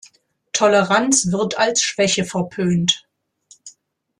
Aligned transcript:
Toleranz 0.53 1.31
wird 1.31 1.59
als 1.59 1.83
Schwäche 1.83 2.25
verpönt. 2.25 3.07